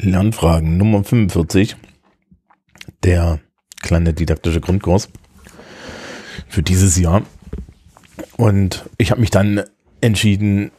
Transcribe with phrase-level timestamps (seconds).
[0.00, 1.76] Lernfragen Nummer 45,
[3.02, 3.40] der
[3.82, 5.08] kleine didaktische Grundkurs
[6.48, 7.22] für dieses Jahr.
[8.36, 9.62] Und ich habe mich dann
[10.00, 10.70] entschieden,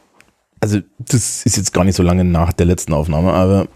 [0.60, 3.68] also das ist jetzt gar nicht so lange nach der letzten Aufnahme, aber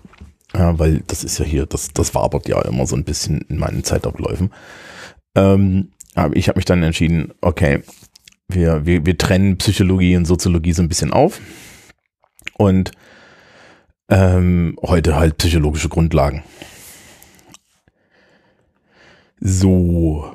[0.55, 3.59] ja, weil das ist ja hier, das, das wabert ja immer so ein bisschen in
[3.59, 4.51] meinen Zeitabläufen.
[5.35, 7.83] Ähm, aber ich habe mich dann entschieden, okay,
[8.49, 11.41] wir, wir, wir trennen Psychologie und Soziologie so ein bisschen auf.
[12.57, 12.93] Und
[14.09, 16.43] ähm, heute halt psychologische Grundlagen.
[19.41, 20.31] So.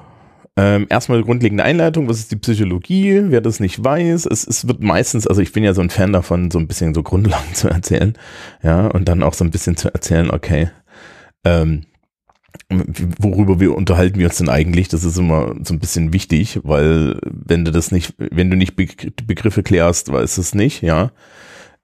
[0.56, 3.22] Ähm, erstmal grundlegende Einleitung, was ist die Psychologie?
[3.28, 6.12] Wer das nicht weiß, es, es wird meistens, also ich bin ja so ein Fan
[6.12, 8.18] davon, so ein bisschen so Grundlagen zu erzählen,
[8.62, 10.70] ja, und dann auch so ein bisschen zu erzählen, okay,
[11.46, 11.86] ähm,
[12.70, 14.90] worüber wir unterhalten wir uns denn eigentlich?
[14.90, 18.76] Das ist immer so ein bisschen wichtig, weil wenn du das nicht, wenn du nicht
[18.76, 21.12] Begriffe klärst, weißt du es nicht, ja.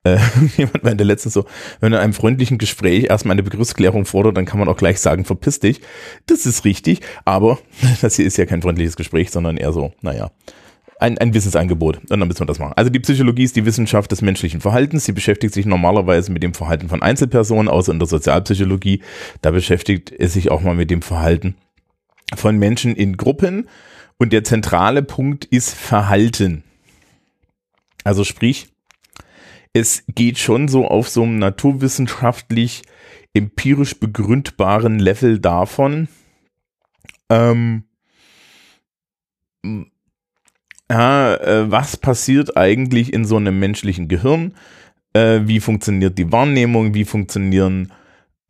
[0.05, 0.19] Äh,
[0.57, 1.45] jemand meinte letztens so,
[1.81, 5.25] wenn in einem freundlichen Gespräch erstmal eine Begriffsklärung fordert, dann kann man auch gleich sagen,
[5.25, 5.81] verpiss dich.
[6.27, 7.59] Das ist richtig, aber
[8.01, 10.31] das hier ist ja kein freundliches Gespräch, sondern eher so, naja,
[10.99, 11.97] ein, ein Wissensangebot.
[12.09, 12.73] Und dann müssen wir das machen.
[12.75, 15.05] Also die Psychologie ist die Wissenschaft des menschlichen Verhaltens.
[15.05, 19.01] Sie beschäftigt sich normalerweise mit dem Verhalten von Einzelpersonen, außer in der Sozialpsychologie.
[19.41, 21.55] Da beschäftigt es sich auch mal mit dem Verhalten
[22.35, 23.67] von Menschen in Gruppen.
[24.17, 26.63] Und der zentrale Punkt ist Verhalten.
[28.05, 28.67] Also sprich,
[29.75, 32.83] es geht schon so auf so einem naturwissenschaftlich
[33.33, 36.07] empirisch begründbaren Level davon,
[37.29, 37.83] ähm,
[40.89, 44.53] ja, äh, was passiert eigentlich in so einem menschlichen Gehirn?
[45.11, 46.93] Äh, wie funktioniert die Wahrnehmung?
[46.93, 47.91] Wie funktionieren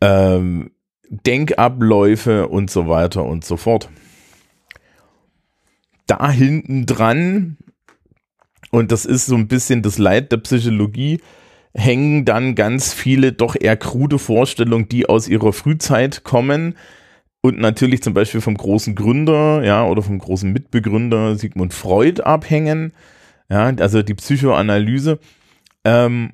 [0.02, 0.72] ähm,
[1.10, 3.90] Denkabläufe und so weiter und so fort?
[6.06, 7.58] Da hinten dran
[8.76, 11.22] und das ist so ein bisschen das Leid der Psychologie,
[11.74, 16.76] hängen dann ganz viele doch eher krude Vorstellungen, die aus ihrer Frühzeit kommen.
[17.40, 22.92] Und natürlich zum Beispiel vom großen Gründer, ja, oder vom großen Mitbegründer Sigmund Freud abhängen,
[23.50, 25.20] ja, also die Psychoanalyse.
[25.86, 26.34] Ähm,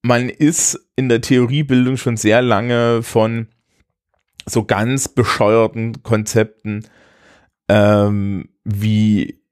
[0.00, 3.48] man ist in der Theoriebildung schon sehr lange von
[4.46, 6.86] so ganz bescheuerten Konzepten
[7.68, 9.42] ähm, wie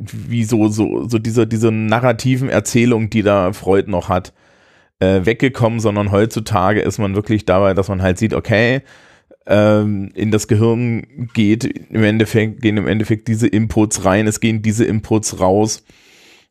[0.00, 4.32] wie so, so, so dieser, diese narrativen Erzählung, die da Freud noch hat,
[4.98, 8.82] äh, weggekommen, sondern heutzutage ist man wirklich dabei, dass man halt sieht, okay,
[9.46, 14.62] ähm, in das Gehirn geht im Endeffekt, gehen im Endeffekt diese Inputs rein, es gehen
[14.62, 15.84] diese Inputs raus.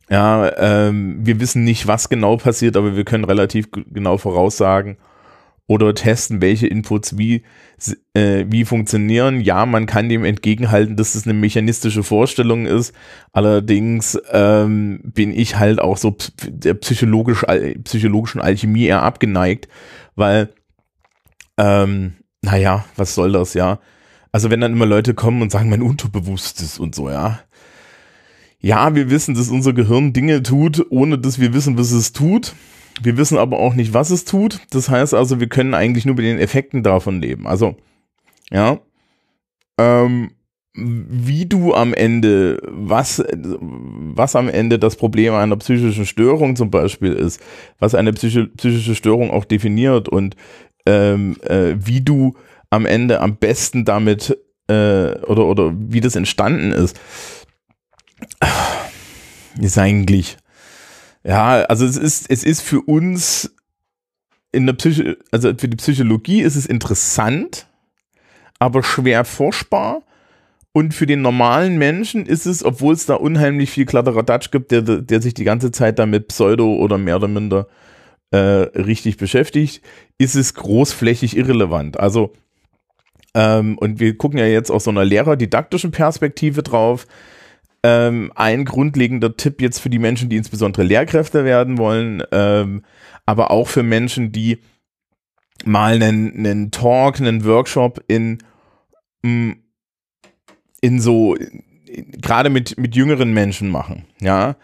[0.10, 4.98] Ja, ähm, wir wissen nicht, was genau passiert, aber wir können relativ genau voraussagen,
[5.70, 7.44] oder testen, welche Inputs wie,
[8.16, 9.40] äh, wie funktionieren.
[9.40, 12.92] Ja, man kann dem entgegenhalten, dass es eine mechanistische Vorstellung ist.
[13.34, 17.46] Allerdings ähm, bin ich halt auch so der psychologisch,
[17.84, 19.68] psychologischen Alchemie eher abgeneigt,
[20.16, 20.50] weil,
[21.58, 23.80] ähm, naja, was soll das, ja?
[24.32, 27.42] Also wenn dann immer Leute kommen und sagen, mein Unterbewusstes und so, ja.
[28.60, 32.56] Ja, wir wissen, dass unser Gehirn Dinge tut, ohne dass wir wissen, was es tut.
[33.02, 34.60] Wir wissen aber auch nicht, was es tut.
[34.72, 37.48] Das heißt also, wir können eigentlich nur mit den Effekten davon leben.
[37.48, 37.76] Also,
[38.52, 38.80] ja,
[39.78, 40.32] ähm,
[40.76, 47.14] wie du am Ende, was, was am Ende das Problem einer psychischen Störung zum Beispiel
[47.14, 47.42] ist,
[47.80, 50.36] was eine psychi psychische Störung auch definiert und
[50.86, 52.36] ähm, äh, wie du
[52.70, 54.38] am Ende am besten damit
[54.68, 57.00] äh, oder, oder wie das entstanden ist,
[59.60, 60.38] ist eigentlich
[61.24, 63.54] ja, also es ist, es ist für uns
[64.52, 67.68] in der Psycho, also für die Psychologie ist es interessant,
[68.58, 70.04] aber schwer forschbar.
[70.72, 74.82] Und für den normalen Menschen ist es, obwohl es da unheimlich viel Kladderadatsch gibt, der,
[74.82, 77.68] der sich die ganze Zeit damit pseudo oder mehr oder minder
[78.32, 79.82] äh, richtig beschäftigt,
[80.20, 82.00] ist es großflächig irrelevant.
[82.00, 82.34] Also,
[83.34, 87.08] ähm, und wir gucken ja jetzt aus so einer lehrerdidaktischen Perspektive drauf.
[87.82, 92.84] Ähm, ein grundlegender Tipp jetzt für die Menschen, die insbesondere Lehrkräfte werden wollen, ähm,
[93.26, 94.60] aber auch für Menschen, die
[95.66, 98.40] mal einen, einen Talk, einen Workshop in,
[99.22, 99.52] mm,
[100.82, 101.38] in so,
[102.22, 104.56] gerade mit, mit jüngeren Menschen machen, ja,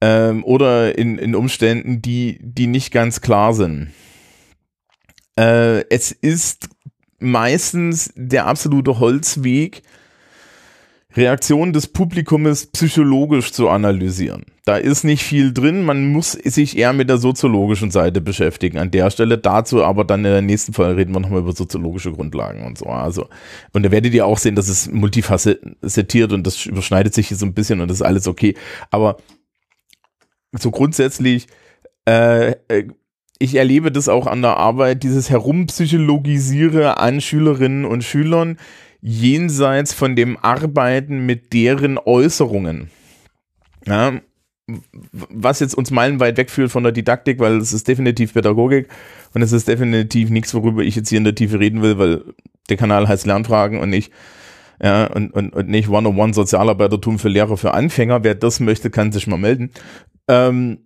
[0.00, 3.92] ähm, oder in, in Umständen, die, die nicht ganz klar sind.
[5.38, 6.68] Äh, es ist
[7.18, 9.82] meistens der absolute Holzweg,
[11.16, 14.44] Reaktion des Publikums psychologisch zu analysieren.
[14.64, 18.90] Da ist nicht viel drin, man muss sich eher mit der soziologischen Seite beschäftigen an
[18.90, 19.38] der Stelle.
[19.38, 22.86] Dazu aber dann in der nächsten Folge reden wir nochmal über soziologische Grundlagen und so.
[22.86, 23.26] Also,
[23.72, 27.54] und da werdet ihr auch sehen, dass es multifacettiert und das überschneidet sich so ein
[27.54, 28.54] bisschen und das ist alles okay.
[28.90, 29.16] Aber
[30.52, 31.48] so grundsätzlich
[32.06, 32.88] äh, äh
[33.42, 38.58] ich erlebe das auch an der Arbeit, dieses Herumpsychologisiere an Schülerinnen und Schülern
[39.00, 42.90] jenseits von dem Arbeiten mit deren Äußerungen.
[43.86, 44.20] Ja,
[45.10, 48.88] was jetzt uns meilenweit wegführt von der Didaktik, weil es ist definitiv Pädagogik
[49.34, 52.22] und es ist definitiv nichts, worüber ich jetzt hier in der Tiefe reden will, weil
[52.68, 54.12] der Kanal heißt Lernfragen und nicht
[54.82, 58.24] ja, und, und, und nicht One-on-One Sozialarbeitertum für Lehrer für Anfänger.
[58.24, 59.72] Wer das möchte, kann sich mal melden.
[60.26, 60.78] Ähm,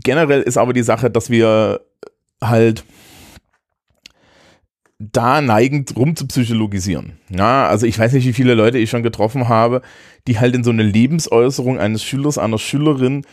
[0.00, 1.80] generell ist aber die Sache, dass wir
[2.40, 2.84] halt
[4.98, 7.18] da neigend rum zu psychologisieren.
[7.30, 9.82] Ja, also ich weiß nicht, wie viele Leute ich schon getroffen habe,
[10.26, 13.24] die halt in so eine Lebensäußerung eines Schülers, einer Schülerin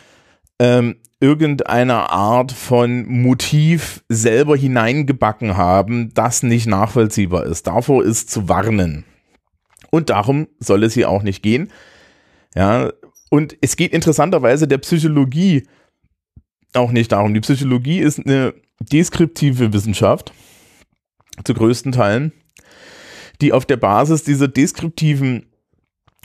[0.58, 7.66] ähm, irgendeine Art von Motiv selber hineingebacken haben, das nicht nachvollziehbar ist.
[7.66, 9.04] Davor ist zu warnen.
[9.90, 11.72] Und darum soll es hier auch nicht gehen.
[12.54, 12.92] Ja,
[13.30, 15.66] und es geht interessanterweise der Psychologie
[16.74, 17.34] auch nicht darum.
[17.34, 20.32] Die Psychologie ist eine deskriptive Wissenschaft,
[21.44, 22.32] zu größten Teilen,
[23.40, 25.46] die auf der Basis dieser deskriptiven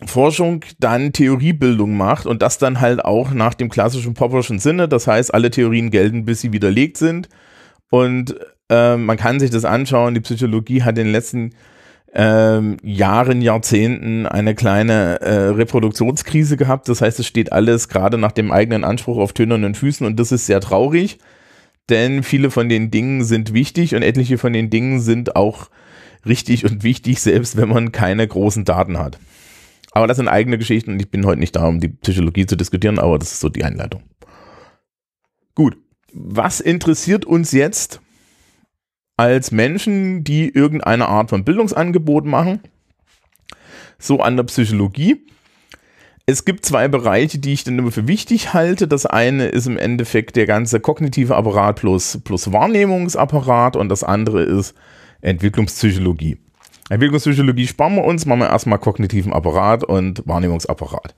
[0.06, 4.88] Forschung dann Theoriebildung macht und das dann halt auch nach dem klassischen Popperschen Sinne.
[4.88, 7.30] Das heißt, alle Theorien gelten, bis sie widerlegt sind.
[7.92, 8.36] Und
[8.70, 10.16] äh, man kann sich das anschauen.
[10.16, 11.52] Die Psychologie hat in den letzten
[12.14, 16.90] ähm, Jahren, Jahrzehnten eine kleine äh, Reproduktionskrise gehabt.
[16.90, 20.32] Das heißt, es steht alles gerade nach dem eigenen Anspruch auf tönernen Füßen und das
[20.32, 21.20] ist sehr traurig,
[21.92, 25.70] denn viele von den Dingen sind wichtig und etliche von den Dingen sind auch
[26.26, 29.20] richtig und wichtig, selbst wenn man keine großen Daten hat.
[29.92, 32.56] Aber das sind eigene Geschichten und ich bin heute nicht da, um die Psychologie zu
[32.56, 34.04] diskutieren, aber das ist so die Einleitung.
[35.54, 35.78] Gut,
[36.14, 38.00] was interessiert uns jetzt
[39.18, 42.62] als Menschen, die irgendeine Art von Bildungsangebot machen,
[44.00, 45.26] so an der Psychologie.
[46.32, 48.88] Es gibt zwei Bereiche, die ich dann immer für wichtig halte.
[48.88, 54.42] Das eine ist im Endeffekt der ganze kognitive Apparat plus, plus Wahrnehmungsapparat und das andere
[54.42, 54.74] ist
[55.20, 56.38] Entwicklungspsychologie.
[56.90, 61.14] Entwicklungspsychologie sparen wir uns, machen wir erstmal kognitiven Apparat und Wahrnehmungsapparat.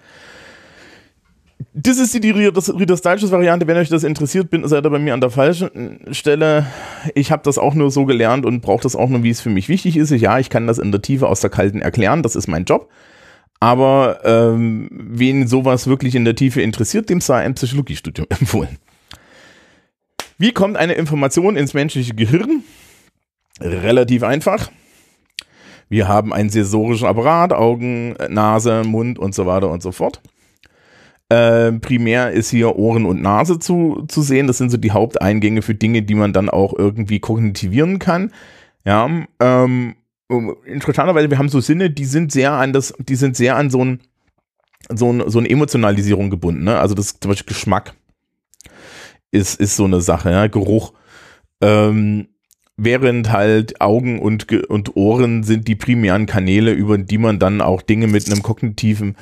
[1.76, 3.68] Das ist die Reader's Digest Variante.
[3.68, 6.66] Wenn euch das interessiert, seid ihr bei mir an der falschen Stelle.
[7.14, 9.52] Ich habe das auch nur so gelernt und brauche das auch nur, wie es für
[9.52, 10.10] mich wichtig ist.
[10.10, 12.24] Ja, ich kann das in der Tiefe aus der Kalten erklären.
[12.24, 12.90] Das ist mein Job.
[13.64, 18.78] Aber ähm, wen sowas wirklich in der Tiefe interessiert, dem sei ein Psychologiestudium empfohlen.
[20.38, 22.66] Wie kommt eine Information ins menschliche Gehirn?
[23.62, 24.70] Relativ einfach.
[25.88, 30.20] Wir haben einen sensorischen Apparat, Augen, Nase, Mund und so weiter und so fort.
[31.30, 34.48] Äh, primär ist hier Ohren und Nase zu, zu sehen.
[34.48, 38.34] Das sind so die Haupteingänge für Dinge, die man dann auch irgendwie kognitivieren kann.
[38.84, 39.96] Ja, ähm,
[40.66, 43.84] interessanterweise, wir haben so Sinne, die sind sehr an das, die sind sehr an so
[43.84, 44.02] ein,
[44.94, 46.64] so, ein, so eine Emotionalisierung gebunden.
[46.64, 46.80] Ne?
[46.80, 47.94] Also das zum Beispiel Geschmack
[49.32, 50.48] ist, ist so eine Sache, ja?
[50.48, 50.94] Geruch.
[51.62, 52.28] Ähm,
[52.78, 57.82] während halt Augen und, und Ohren sind die primären Kanäle, über die man dann auch
[57.82, 59.16] Dinge mit einem kognitiven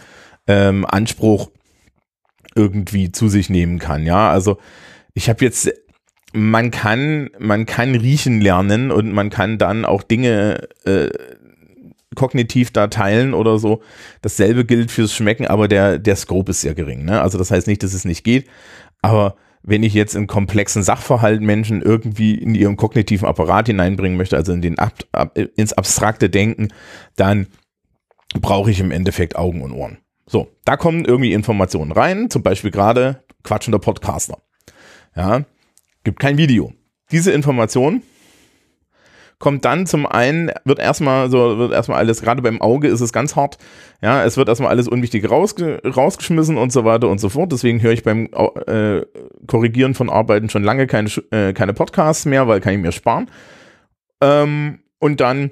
[0.48, 1.52] ähm, Anspruch
[2.56, 4.06] irgendwie zu sich nehmen kann.
[4.06, 4.58] Ja, also
[5.14, 5.72] ich habe jetzt,
[6.34, 11.10] man kann, man kann riechen lernen und man kann dann auch Dinge äh,
[12.16, 13.82] kognitiv da teilen oder so.
[14.22, 17.06] Dasselbe gilt fürs Schmecken, aber der, der Scope ist sehr gering.
[17.06, 17.22] Ne?
[17.22, 18.48] Also das heißt nicht, dass es nicht geht,
[19.02, 24.36] aber wenn ich jetzt in komplexen Sachverhalt Menschen irgendwie in ihren kognitiven Apparat hineinbringen möchte,
[24.36, 26.70] also in den Ab, ab, ins abstrakte Denken,
[27.16, 27.48] dann
[28.40, 30.00] brauche ich im Endeffekt Augen und Ohren.
[30.26, 34.38] So, da kommen irgendwie Informationen rein, zum Beispiel gerade quatschender Podcaster.
[35.16, 35.44] Ja,
[36.04, 36.74] gibt kein Video.
[37.12, 38.02] Diese Information
[39.42, 43.12] kommt dann zum einen, wird erstmal so, wird erstmal alles, gerade beim Auge ist es
[43.12, 43.58] ganz hart,
[44.02, 47.52] ja, es wird erstmal alles Unwichtige rausge rausgeschmissen und so weiter und so fort.
[47.52, 48.30] Deswegen höre ich beim
[48.68, 49.02] äh,
[49.48, 53.30] Korrigieren von Arbeiten schon lange keine, äh, keine Podcasts mehr, weil kann ich mir sparen.
[54.22, 55.52] Ähm, und dann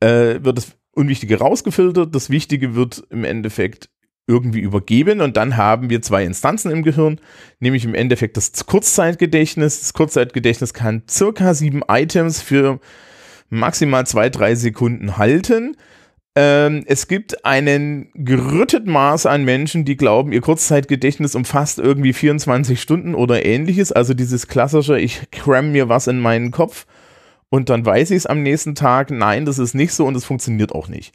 [0.00, 3.90] äh, wird es Unwichtige rausgefiltert, das Wichtige wird im Endeffekt
[4.26, 7.20] irgendwie übergeben und dann haben wir zwei Instanzen im Gehirn,
[7.60, 9.80] nämlich im Endeffekt das Kurzzeitgedächtnis.
[9.80, 12.80] Das Kurzzeitgedächtnis kann circa sieben Items für
[13.50, 15.76] maximal zwei, drei Sekunden halten.
[16.34, 22.80] Ähm, es gibt einen gerüttet Maß an Menschen, die glauben, ihr Kurzzeitgedächtnis umfasst irgendwie 24
[22.80, 23.92] Stunden oder ähnliches.
[23.92, 26.86] Also dieses klassische, ich cram mir was in meinen Kopf
[27.48, 30.24] und dann weiß ich es am nächsten Tag, nein, das ist nicht so und es
[30.24, 31.14] funktioniert auch nicht.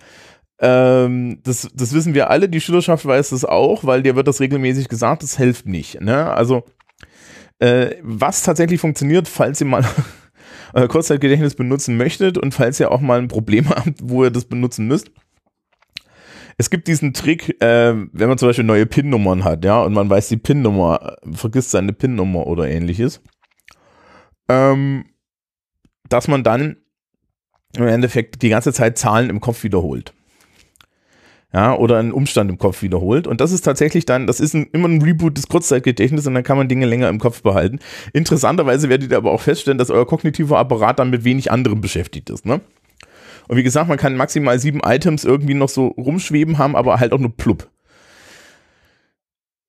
[0.62, 4.39] Ähm, das, das wissen wir alle, die Schülerschaft weiß das auch, weil dir wird das
[4.39, 6.00] regelmäßig gesagt, das hilft nicht.
[6.01, 6.32] Ne?
[6.32, 6.63] Also,
[7.58, 9.84] äh, was tatsächlich funktioniert, falls ihr mal
[10.74, 14.46] euer Kurzzeitgedächtnis benutzen möchtet und falls ihr auch mal ein Problem habt, wo ihr das
[14.46, 15.12] benutzen müsst,
[16.58, 20.12] Es gibt diesen Trick, äh, wenn man zum Beispiel neue PIN-Nummern hat, ja, und man
[20.12, 23.22] weiß die PIN-Nummer, vergisst seine PIN-Nummer oder ähnliches,
[24.48, 25.06] ähm,
[26.08, 26.77] dass man dann
[27.75, 30.13] im Endeffekt die ganze Zeit Zahlen im Kopf wiederholt.
[31.53, 33.27] Ja, oder einen Umstand im Kopf wiederholt.
[33.27, 36.43] Und das ist tatsächlich dann, das ist ein, immer ein Reboot des Kurzzeitgedächtnisses und dann
[36.43, 37.79] kann man Dinge länger im Kopf behalten.
[38.13, 42.29] Interessanterweise werdet ihr aber auch feststellen, dass euer kognitiver Apparat dann mit wenig anderem beschäftigt
[42.29, 42.46] ist.
[42.46, 42.62] Ne?
[43.50, 47.12] Und wie gesagt, man kann maximal sieben Items irgendwie noch so rumschweben haben, aber halt
[47.12, 47.67] auch nur plupp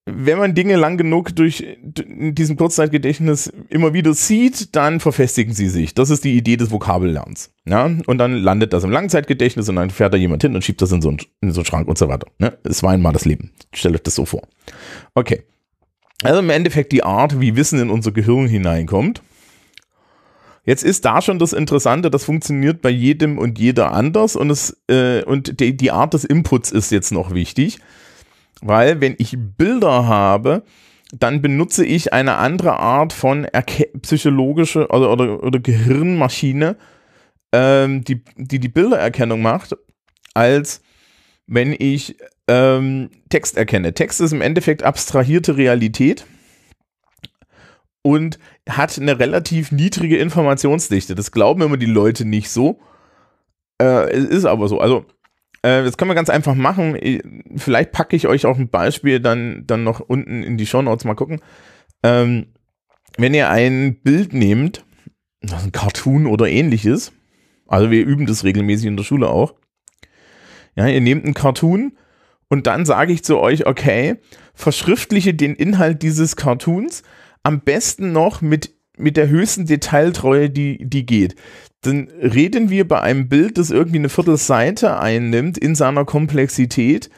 [0.04, 5.94] wenn man Dinge lang genug durch diesem Kurzzeitgedächtnis immer wieder sieht, dann verfestigen sie sich.
[5.94, 7.50] Das ist die Idee des Vokabellernens.
[7.66, 7.88] Ja?
[8.06, 10.90] Und dann landet das im Langzeitgedächtnis und dann fährt da jemand hin und schiebt das
[10.90, 12.26] in so einen, in so einen Schrank und so weiter.
[12.38, 12.58] Ne?
[12.64, 13.52] Es war einmal das Leben.
[13.72, 14.42] Stellt euch das so vor.
[15.14, 15.44] Okay.
[16.24, 19.22] Also im Endeffekt die Art, wie Wissen in unser Gehirn hineinkommt.
[20.64, 24.80] Jetzt ist da schon das Interessante, das funktioniert bei jedem und jeder anders und, es,
[24.88, 27.78] äh, und die, die Art des Inputs ist jetzt noch wichtig.
[28.62, 30.62] Weil wenn ich Bilder habe,
[31.12, 36.76] dann benutze ich eine andere Art von Erke psychologische oder, oder, oder Gehirnmaschine,
[37.52, 39.76] ähm, die, die die Bildererkennung macht,
[40.32, 40.80] als
[41.46, 42.16] wenn ich
[42.48, 43.92] ähm, Text erkenne.
[43.92, 46.24] Text ist im Endeffekt abstrahierte Realität
[48.02, 48.38] und
[48.68, 51.14] hat eine relativ niedrige Informationsdichte.
[51.14, 52.80] Das glauben immer die Leute nicht so.
[53.80, 54.80] Äh, es ist aber so.
[54.80, 55.04] Also
[55.62, 56.98] äh, das können wir ganz einfach machen.
[57.56, 61.04] Vielleicht packe ich euch auch ein Beispiel dann, dann noch unten in die Show Notes
[61.04, 61.40] mal gucken.
[62.02, 62.48] Ähm,
[63.16, 64.84] wenn ihr ein Bild nehmt,
[65.42, 67.12] ein Cartoon oder ähnliches,
[67.66, 69.54] also wir üben das regelmäßig in der Schule auch.
[70.74, 71.96] Ja, ihr nehmt einen Cartoon
[72.48, 74.16] und dann sage ich zu euch, okay,
[74.54, 77.02] verschriftliche den Inhalt dieses Cartoons
[77.42, 81.36] am besten noch mit mit der höchsten Detailtreue, die, die geht
[81.82, 87.10] dann reden wir bei einem Bild, das irgendwie eine Viertelseite einnimmt in seiner Komplexität,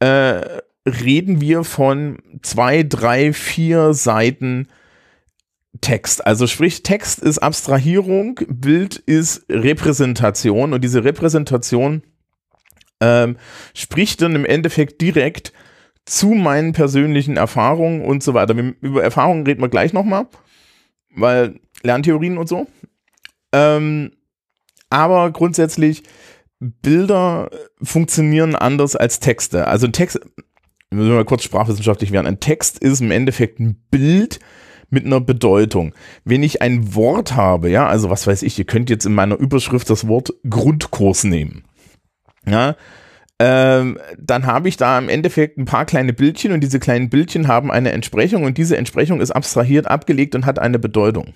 [0.00, 0.40] äh,
[0.86, 4.68] reden wir von zwei, drei, vier Seiten
[5.80, 6.26] Text.
[6.26, 12.02] Also sprich, Text ist Abstrahierung, Bild ist Repräsentation und diese Repräsentation
[13.00, 13.36] ähm,
[13.74, 15.52] spricht dann im Endeffekt direkt
[16.04, 18.54] zu meinen persönlichen Erfahrungen und so weiter.
[18.80, 20.26] Über Erfahrungen reden wir gleich nochmal,
[21.14, 22.66] weil Lerntheorien und so.
[23.52, 24.12] Ähm,
[24.90, 26.02] aber grundsätzlich,
[26.60, 27.50] Bilder
[27.82, 29.66] funktionieren anders als Texte.
[29.66, 30.20] Also ein Text,
[30.90, 32.26] müssen wir mal kurz sprachwissenschaftlich werden.
[32.26, 34.38] Ein Text ist im Endeffekt ein Bild
[34.90, 35.94] mit einer Bedeutung.
[36.24, 39.36] Wenn ich ein Wort habe, ja, also was weiß ich, ihr könnt jetzt in meiner
[39.36, 41.64] Überschrift das Wort Grundkurs nehmen.
[42.46, 42.76] Ja,
[43.40, 47.48] ähm, dann habe ich da im Endeffekt ein paar kleine Bildchen und diese kleinen Bildchen
[47.48, 51.34] haben eine Entsprechung und diese Entsprechung ist abstrahiert abgelegt und hat eine Bedeutung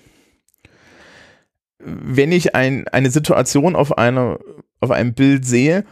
[1.79, 4.39] wenn ich ein, eine Situation auf, einer,
[4.79, 5.85] auf einem Bild sehe,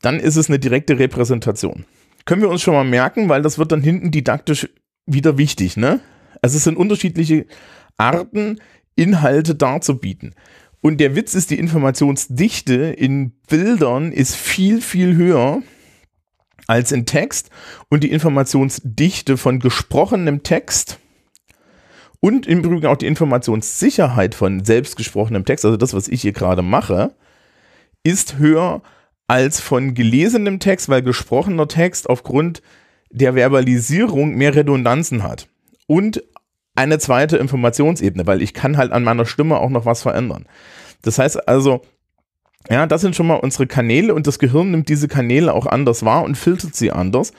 [0.00, 1.84] dann ist es eine direkte Repräsentation.
[2.24, 4.68] Können wir uns schon mal merken, weil das wird dann hinten didaktisch
[5.06, 5.76] wieder wichtig.
[5.76, 6.00] Ne?
[6.42, 7.46] Also es sind unterschiedliche
[7.96, 8.60] Arten,
[8.96, 10.34] Inhalte darzubieten.
[10.80, 15.62] Und der Witz ist, die Informationsdichte in Bildern ist viel, viel höher
[16.66, 17.50] als in Text.
[17.88, 20.98] Und die Informationsdichte von gesprochenem Text
[22.20, 26.62] und im Übrigen auch die Informationssicherheit von selbstgesprochenem Text, also das, was ich hier gerade
[26.62, 27.14] mache,
[28.02, 28.82] ist höher
[29.26, 32.62] als von gelesenem Text, weil gesprochener Text aufgrund
[33.10, 35.48] der Verbalisierung mehr Redundanzen hat.
[35.86, 36.22] Und
[36.76, 40.46] eine zweite Informationsebene, weil ich kann halt an meiner Stimme auch noch was verändern.
[41.02, 41.82] Das heißt also,
[42.70, 46.04] ja, das sind schon mal unsere Kanäle und das Gehirn nimmt diese Kanäle auch anders
[46.04, 47.32] wahr und filtert sie anders.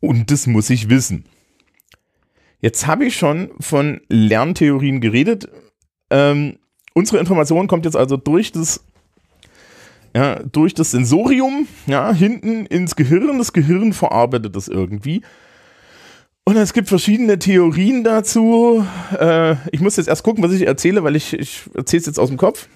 [0.00, 1.26] Und das muss ich wissen.
[2.60, 5.48] Jetzt habe ich schon von Lerntheorien geredet.
[6.10, 6.58] Ähm,
[6.94, 8.84] unsere Information kommt jetzt also durch das,
[10.14, 13.38] ja, durch das Sensorium, ja, hinten ins Gehirn.
[13.38, 15.22] Das Gehirn verarbeitet das irgendwie.
[16.44, 18.84] Und es gibt verschiedene Theorien dazu.
[19.18, 22.18] Äh, ich muss jetzt erst gucken, was ich erzähle, weil ich, ich erzähle es jetzt
[22.18, 22.68] aus dem Kopf.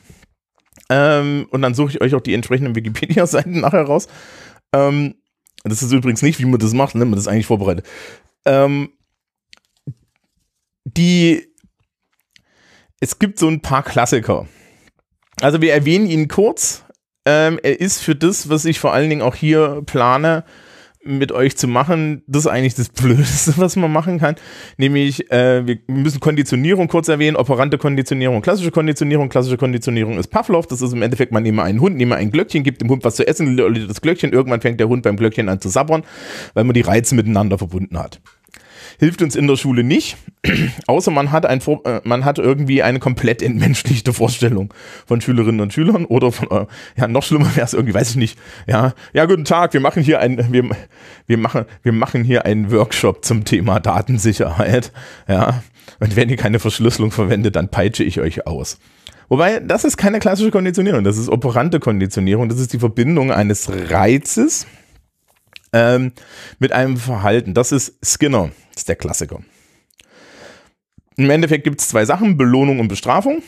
[0.91, 4.07] Ähm, und dann suche ich euch auch die entsprechenden Wikipedia-Seiten nachher raus.
[4.73, 5.15] Ähm,
[5.65, 7.05] das ist übrigens nicht, wie man das macht, ne?
[7.05, 7.87] man das eigentlich vorbereitet.
[8.45, 8.91] Ähm,
[10.85, 11.49] die,
[13.01, 14.47] es gibt so ein paar Klassiker.
[15.41, 16.85] Also wir erwähnen ihn kurz.
[17.25, 20.45] Ähm, er ist für das, was ich vor allen Dingen auch hier plane,
[21.05, 24.37] mit euch zu machen, das ist eigentlich das Blödeste, was man machen kann.
[24.77, 29.29] Nämlich, äh, wir müssen Konditionierung kurz erwähnen, operante Konditionierung, klassische Konditionierung.
[29.29, 32.63] Klassische Konditionierung ist Pavlov, das ist im Endeffekt, man nehme einen Hund, nehme ein Glöckchen,
[32.63, 33.57] gibt dem Hund was zu essen,
[33.89, 36.03] das Glöckchen, irgendwann fängt der Hund beim Glöckchen an zu sabbern,
[36.55, 38.21] weil man die Reize miteinander verbunden hat.
[38.99, 40.17] Hilft uns in der Schule nicht,
[40.87, 44.73] außer man hat, ein, äh, man hat irgendwie eine komplett entmenschlichte Vorstellung
[45.07, 48.17] von Schülerinnen und Schülern oder von, äh, ja, noch schlimmer wäre es irgendwie, weiß ich
[48.17, 50.71] nicht, ja, ja, guten Tag, wir machen hier ein, wir,
[51.27, 54.93] wir machen, wir machen hier einen Workshop zum Thema Datensicherheit,
[55.29, 55.63] ja,
[56.01, 58.79] und wenn ihr keine Verschlüsselung verwendet, dann peitsche ich euch aus.
[59.29, 63.71] Wobei, das ist keine klassische Konditionierung, das ist operante Konditionierung, das ist die Verbindung eines
[63.91, 64.67] Reizes
[65.73, 66.13] ähm,
[66.59, 67.55] mit einem Verhalten.
[67.55, 69.41] Das ist Skinner, das ist der Klassiker.
[71.17, 73.43] Im Endeffekt gibt es zwei Sachen, Belohnung und Bestrafung.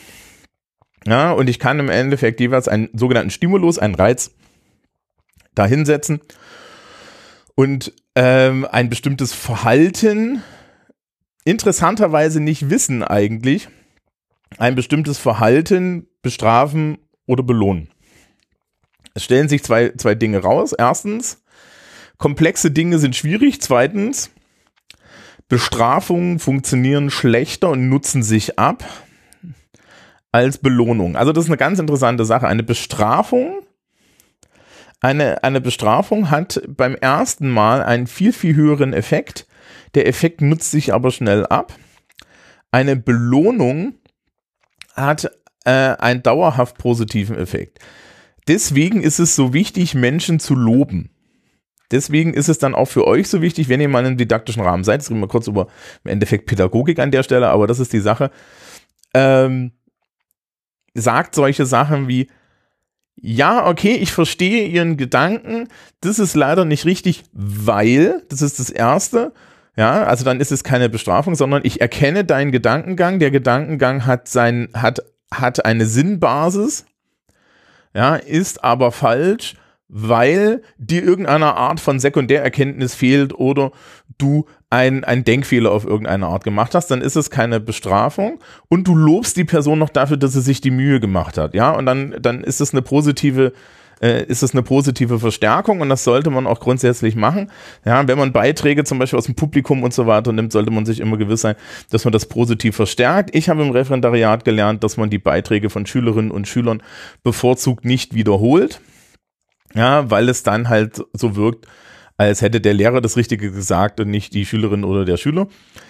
[1.05, 4.31] Ja, und ich kann im Endeffekt jeweils einen sogenannten Stimulus, einen Reiz,
[5.53, 6.21] da hinsetzen
[7.55, 10.43] und ähm, ein bestimmtes Verhalten
[11.47, 13.69] interessanterweise nicht wissen eigentlich,
[14.57, 17.89] ein bestimmtes Verhalten bestrafen oder belohnen.
[19.13, 20.73] Es stellen sich zwei, zwei Dinge raus.
[20.77, 21.43] Erstens,
[22.17, 23.61] komplexe Dinge sind schwierig.
[23.61, 24.29] Zweitens,
[25.49, 28.83] Bestrafungen funktionieren schlechter und nutzen sich ab
[30.31, 31.15] als Belohnung.
[31.15, 32.47] Also das ist eine ganz interessante Sache.
[32.47, 33.63] Eine Bestrafung,
[34.99, 39.47] eine, eine Bestrafung hat beim ersten Mal einen viel, viel höheren Effekt.
[39.95, 41.73] Der Effekt nutzt sich aber schnell ab.
[42.71, 43.95] Eine Belohnung
[44.95, 45.31] hat
[45.63, 47.79] äh, einen dauerhaft positiven Effekt.
[48.47, 51.09] Deswegen ist es so wichtig, Menschen zu loben.
[51.91, 54.61] Deswegen ist es dann auch für euch so wichtig, wenn ihr mal in einem didaktischen
[54.61, 55.67] Rahmen seid, jetzt reden wir kurz über
[56.03, 58.29] im Endeffekt Pädagogik an der Stelle, aber das ist die Sache,
[59.13, 59.71] ähm,
[60.93, 62.27] sagt solche Sachen wie,
[63.15, 65.69] ja, okay, ich verstehe Ihren Gedanken,
[66.01, 69.33] das ist leider nicht richtig, weil, das ist das Erste,
[69.77, 73.19] ja, also dann ist es keine Bestrafung, sondern ich erkenne deinen Gedankengang.
[73.19, 75.01] Der Gedankengang hat sein, hat,
[75.31, 76.85] hat eine Sinnbasis,
[77.93, 79.55] ja, ist aber falsch,
[79.89, 83.71] weil dir irgendeine Art von Sekundärerkenntnis fehlt oder
[84.17, 88.87] du ein, ein Denkfehler auf irgendeine Art gemacht hast, dann ist es keine Bestrafung und
[88.87, 91.85] du lobst die Person noch dafür, dass sie sich die Mühe gemacht hat, ja, und
[91.85, 93.53] dann, dann ist es eine positive
[94.01, 97.51] äh, ist es eine positive Verstärkung und das sollte man auch grundsätzlich machen.
[97.85, 100.85] Ja, wenn man Beiträge zum Beispiel aus dem Publikum und so weiter nimmt, sollte man
[100.85, 101.55] sich immer gewiss sein,
[101.89, 103.33] dass man das positiv verstärkt.
[103.33, 106.83] Ich habe im Referendariat gelernt, dass man die Beiträge von Schülerinnen und Schülern
[107.23, 108.81] bevorzugt nicht wiederholt.
[109.73, 111.67] Ja, weil es dann halt so wirkt,
[112.17, 115.47] als hätte der Lehrer das Richtige gesagt und nicht die Schülerin oder der Schüler.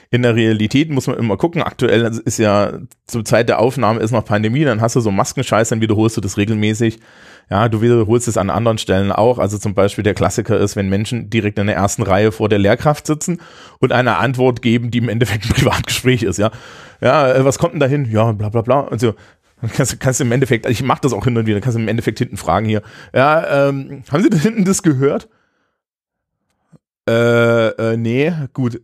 [0.09, 1.61] In der Realität muss man immer gucken.
[1.61, 5.69] Aktuell ist ja zur Zeit der Aufnahme ist noch Pandemie, dann hast du so Maskenscheiß,
[5.69, 6.99] dann wiederholst du das regelmäßig.
[7.49, 9.39] Ja, du wiederholst es an anderen Stellen auch.
[9.39, 12.59] Also zum Beispiel der Klassiker ist, wenn Menschen direkt in der ersten Reihe vor der
[12.59, 13.39] Lehrkraft sitzen
[13.79, 16.51] und eine Antwort geben, die im Endeffekt ein Privatgespräch ist, ja.
[16.99, 18.05] Ja, äh, was kommt denn da hin?
[18.11, 18.79] Ja, bla bla bla.
[18.79, 19.13] Und so.
[19.61, 21.81] Dann kannst, kannst du im Endeffekt, ich mache das auch hin und wieder, kannst du
[21.81, 22.81] im Endeffekt hinten fragen hier.
[23.13, 25.29] Ja, ähm, haben Sie da hinten das gehört?
[27.07, 28.81] Äh, äh, nee, gut.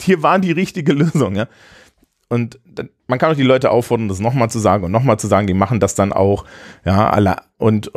[0.00, 1.48] Hier war die richtige Lösung, ja.
[2.28, 2.58] Und
[3.06, 5.54] man kann auch die Leute auffordern, das nochmal zu sagen und nochmal zu sagen, die
[5.54, 6.44] machen das dann auch,
[6.84, 7.92] ja, alle und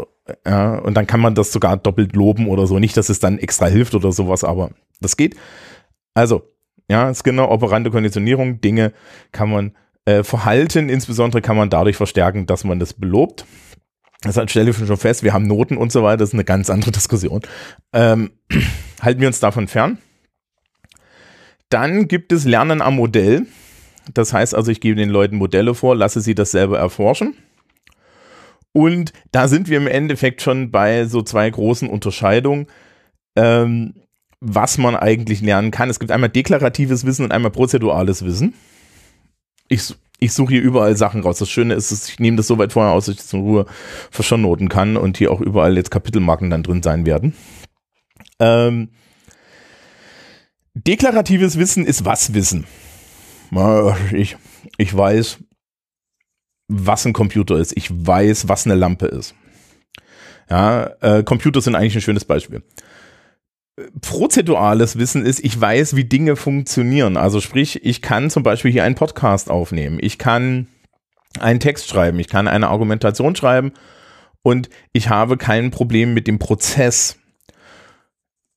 [0.45, 2.77] ja, und dann kann man das sogar doppelt loben oder so.
[2.77, 4.69] Nicht, dass es dann extra hilft oder sowas, aber
[5.01, 5.35] das geht.
[6.13, 6.43] Also,
[6.89, 8.93] ja, ist genau operante Konditionierung, Dinge
[9.31, 9.71] kann man
[10.09, 13.45] äh, Verhalten insbesondere kann man dadurch verstärken, dass man das belobt.
[14.21, 16.69] Das stelle ich schon fest, wir haben Noten und so weiter, das ist eine ganz
[16.69, 17.41] andere Diskussion.
[17.93, 18.31] Ähm,
[19.01, 19.99] halten wir uns davon fern.
[21.69, 23.45] Dann gibt es Lernen am Modell.
[24.13, 27.35] Das heißt also, ich gebe den Leuten Modelle vor, lasse sie das selber erforschen.
[28.73, 32.65] Und da sind wir im Endeffekt schon bei so zwei großen Unterscheidungen,
[33.35, 33.93] ähm,
[34.39, 35.89] was man eigentlich lernen kann.
[35.89, 38.55] Es gibt einmal deklaratives Wissen und einmal prozedurales Wissen.
[39.69, 41.39] Ich, ich suche hier überall Sachen raus.
[41.39, 43.65] Das Schöne ist, ich nehme das so weit vorher aus, dass ich das in Ruhe
[44.11, 47.33] verschonoten kann und hier auch überall jetzt Kapitelmarken dann drin sein werden.
[48.39, 48.89] Ähm,
[50.73, 52.65] deklaratives Wissen ist was Wissen.
[54.11, 54.37] Ich,
[54.77, 55.39] ich weiß,
[56.67, 57.75] was ein Computer ist.
[57.75, 59.35] Ich weiß, was eine Lampe ist.
[60.49, 62.63] Ja, äh, Computer sind eigentlich ein schönes Beispiel.
[64.01, 67.17] Prozedurales Wissen ist, ich weiß, wie Dinge funktionieren.
[67.17, 69.97] Also sprich, ich kann zum Beispiel hier einen Podcast aufnehmen.
[70.01, 70.67] Ich kann
[71.39, 72.19] einen Text schreiben.
[72.19, 73.73] Ich kann eine Argumentation schreiben
[74.41, 77.17] und ich habe kein Problem mit dem Prozess.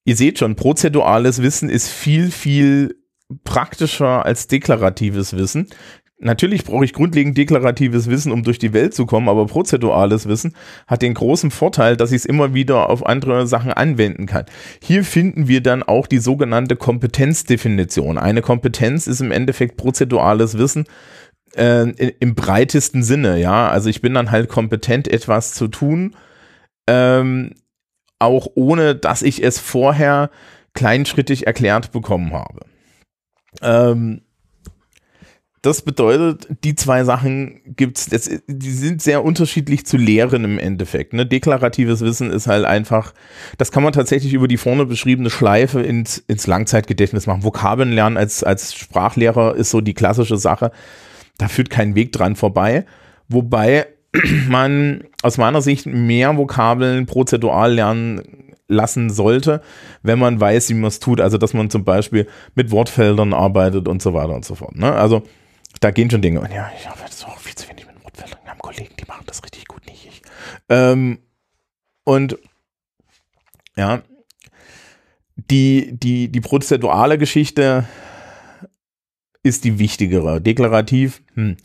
[0.04, 2.96] Ihr seht schon, prozedurales Wissen ist viel, viel
[3.44, 5.68] praktischer als deklaratives Wissen.
[6.24, 10.54] Natürlich brauche ich grundlegend deklaratives Wissen, um durch die Welt zu kommen, aber prozedurales Wissen
[10.86, 14.46] hat den großen Vorteil, dass ich es immer wieder auf andere Sachen anwenden kann.
[14.80, 18.18] Hier finden wir dann auch die sogenannte Kompetenzdefinition.
[18.18, 20.84] Eine Kompetenz ist im Endeffekt prozedurales Wissen
[21.56, 21.88] äh,
[22.20, 23.68] im breitesten Sinne, ja.
[23.68, 26.14] Also ich bin dann halt kompetent, etwas zu tun,
[26.86, 27.54] ähm,
[28.20, 30.30] auch ohne, dass ich es vorher
[30.74, 32.60] kleinschrittig erklärt bekommen habe.
[33.60, 34.22] Ähm,
[35.62, 41.12] das bedeutet, die zwei Sachen gibt's, das, die sind sehr unterschiedlich zu lehren im Endeffekt.
[41.12, 41.24] Ne?
[41.24, 43.14] Deklaratives Wissen ist halt einfach,
[43.58, 47.44] das kann man tatsächlich über die vorne beschriebene Schleife ins, ins Langzeitgedächtnis machen.
[47.44, 50.72] Vokabeln lernen als, als Sprachlehrer ist so die klassische Sache.
[51.38, 52.84] Da führt kein Weg dran vorbei.
[53.28, 53.86] Wobei
[54.48, 58.22] man aus meiner Sicht mehr Vokabeln prozedural lernen
[58.66, 59.60] lassen sollte,
[60.02, 61.20] wenn man weiß, wie man es tut.
[61.20, 64.74] Also, dass man zum Beispiel mit Wortfeldern arbeitet und so weiter und so fort.
[64.74, 64.92] Ne?
[64.92, 65.22] Also,
[65.82, 66.40] da gehen schon Dinge.
[66.40, 68.38] Und ja, ich habe jetzt auch viel zu wenig mit Wortfeldern.
[68.44, 70.22] Wir haben Kollegen, die machen das richtig gut, nicht ich.
[70.68, 71.18] Ähm,
[72.04, 72.38] und
[73.76, 74.02] ja,
[75.36, 77.84] die, die, die prozedurale Geschichte
[79.42, 80.40] ist die wichtigere.
[80.40, 81.56] Deklarativ, hm.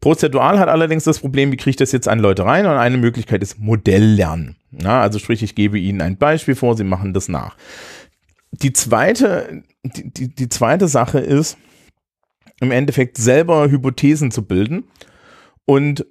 [0.00, 2.64] Prozedural hat allerdings das Problem, wie kriege ich das jetzt an Leute rein?
[2.64, 4.56] Und eine Möglichkeit ist Modelllernen.
[4.72, 7.54] Ja, also sprich, ich gebe ihnen ein Beispiel vor, sie machen das nach.
[8.50, 11.58] Die zweite, die, die, die zweite Sache ist,
[12.60, 14.84] im Endeffekt selber Hypothesen zu bilden.
[15.64, 16.06] Und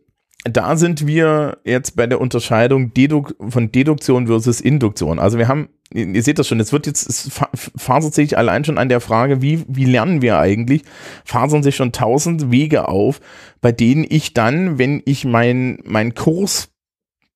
[0.45, 5.19] da sind wir jetzt bei der Unterscheidung Deduk von Deduktion versus Induktion.
[5.19, 7.29] Also wir haben, ihr seht das schon, es wird jetzt, es
[7.77, 10.83] fasert sich allein schon an der Frage, wie, wie lernen wir eigentlich,
[11.25, 13.19] fasern sich schon tausend Wege auf,
[13.59, 16.69] bei denen ich dann, wenn ich mein, mein Kurs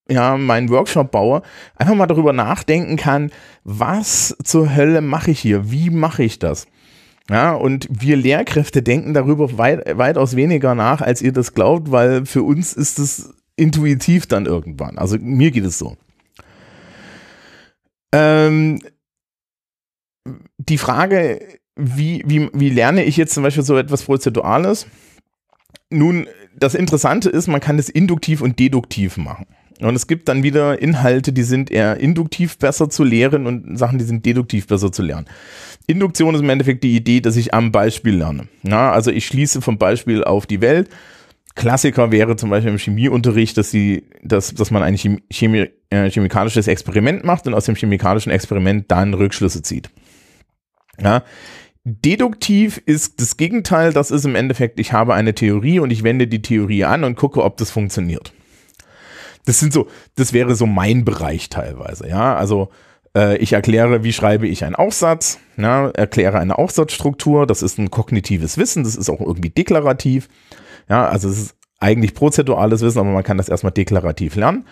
[0.08, 1.42] ja, meinen Workshop baue,
[1.76, 3.30] einfach mal darüber nachdenken kann,
[3.64, 5.70] was zur Hölle mache ich hier?
[5.70, 6.66] Wie mache ich das?
[7.30, 12.26] Ja, und wir Lehrkräfte denken darüber weit, weitaus weniger nach, als ihr das glaubt, weil
[12.26, 14.98] für uns ist es intuitiv dann irgendwann.
[14.98, 15.96] Also mir geht es so.
[18.12, 18.80] Ähm,
[20.58, 21.40] die Frage,
[21.76, 24.86] wie, wie, wie lerne ich jetzt zum Beispiel so etwas Prozedurales?
[25.90, 29.46] Nun, das Interessante ist, man kann es induktiv und deduktiv machen.
[29.80, 33.98] Und es gibt dann wieder Inhalte, die sind eher induktiv besser zu lehren und Sachen,
[33.98, 35.26] die sind deduktiv besser zu lernen.
[35.86, 38.48] Induktion ist im Endeffekt die Idee, dass ich am Beispiel lerne.
[38.62, 40.88] Ja, also ich schließe vom Beispiel auf die Welt.
[41.56, 46.66] Klassiker wäre zum Beispiel im Chemieunterricht, dass, sie, dass, dass man ein Chemie, äh, chemikalisches
[46.66, 49.90] Experiment macht und aus dem chemikalischen Experiment dann Rückschlüsse zieht.
[51.00, 51.22] Ja,
[51.86, 56.26] Deduktiv ist das Gegenteil, das ist im Endeffekt, ich habe eine Theorie und ich wende
[56.26, 58.32] die Theorie an und gucke, ob das funktioniert.
[59.46, 62.34] Das sind so, das wäre so mein Bereich teilweise, ja.
[62.36, 62.70] Also
[63.16, 67.90] äh, ich erkläre, wie schreibe ich einen Aufsatz, ja, erkläre eine Aufsatzstruktur, das ist ein
[67.90, 70.28] kognitives Wissen, das ist auch irgendwie deklarativ.
[70.88, 74.66] Ja, also es ist eigentlich prozedurales Wissen, aber man kann das erstmal deklarativ lernen.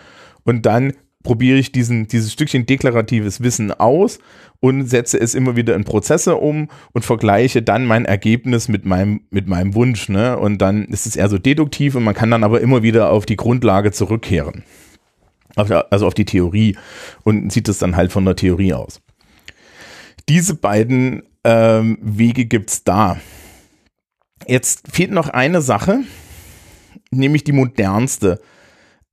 [0.44, 4.18] Und dann probiere ich diesen, dieses Stückchen deklaratives Wissen aus
[4.62, 9.22] und setze es immer wieder in Prozesse um und vergleiche dann mein Ergebnis mit meinem,
[9.30, 10.08] mit meinem Wunsch.
[10.08, 10.38] Ne?
[10.38, 13.26] Und dann ist es eher so deduktiv und man kann dann aber immer wieder auf
[13.26, 14.62] die Grundlage zurückkehren.
[15.56, 16.76] Also auf die Theorie
[17.24, 19.00] und sieht es dann halt von der Theorie aus.
[20.28, 23.16] Diese beiden ähm, Wege gibt es da.
[24.46, 26.04] Jetzt fehlt noch eine Sache,
[27.10, 28.40] nämlich die modernste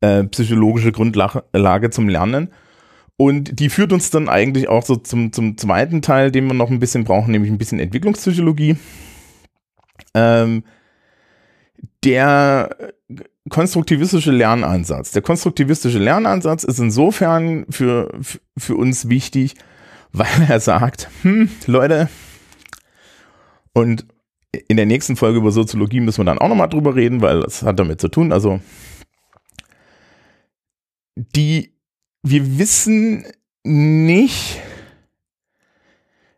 [0.01, 2.53] äh, psychologische Grundlage zum Lernen.
[3.21, 6.69] Und die führt uns dann eigentlich auch so zum, zum zweiten Teil, den wir noch
[6.69, 8.77] ein bisschen brauchen, nämlich ein bisschen Entwicklungspsychologie.
[10.13, 10.63] Ähm,
[12.05, 12.93] der
[13.49, 15.11] konstruktivistische Lernansatz.
[15.11, 18.09] Der konstruktivistische Lernansatz ist insofern für,
[18.57, 19.55] für uns wichtig,
[20.13, 22.07] weil er sagt, hm, Leute,
[23.73, 24.05] und
[24.69, 27.63] in der nächsten Folge über Soziologie müssen wir dann auch nochmal drüber reden, weil das
[27.63, 28.31] hat damit zu tun.
[28.31, 28.61] Also
[31.17, 31.73] die,
[32.23, 33.25] wir wissen
[33.63, 34.59] nicht,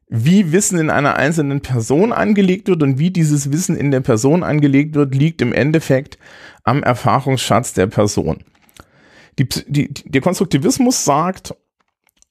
[0.08, 4.44] wie Wissen in einer einzelnen Person angelegt wird und wie dieses Wissen in der Person
[4.44, 6.18] angelegt wird, liegt im Endeffekt
[6.64, 8.44] am Erfahrungsschatz der Person.
[9.40, 11.56] Die, die, der Konstruktivismus sagt,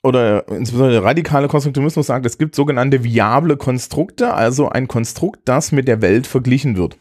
[0.02, 5.72] oder insbesondere der radikale Konstruktivismus sagt, es gibt sogenannte viable Konstrukte, also ein Konstrukt, das
[5.72, 6.98] mit der Welt verglichen wird.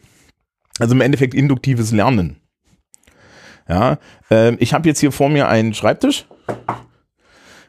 [0.78, 2.36] Also im Endeffekt induktives Lernen.
[3.68, 3.98] Ja,
[4.30, 6.26] ähm, ich habe jetzt hier vor mir einen Schreibtisch.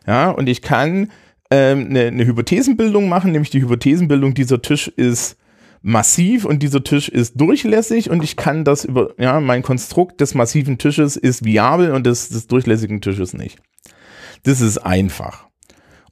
[0.08, 1.12] Ja, und ich kann
[1.50, 5.38] ähm, eine, eine Hypothesenbildung machen, nämlich die Hypothesenbildung, dieser Tisch ist
[5.82, 10.36] massiv und dieser Tisch ist durchlässig und ich kann das über, ja, mein Konstrukt des
[10.36, 13.60] massiven Tisches ist viabel und des, des durchlässigen Tisches nicht.
[14.44, 15.48] Das ist einfach.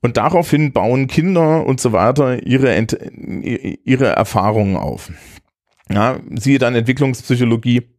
[0.02, 2.88] Und daraufhin bauen Kinder und so weiter ihre,
[3.84, 5.12] ihre Erfahrungen auf.
[5.92, 7.90] Ja, siehe dann Entwicklungspsychologie,